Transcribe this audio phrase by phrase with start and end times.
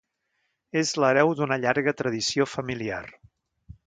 [0.79, 3.03] És l'hereu d'una llarga tradició familiar.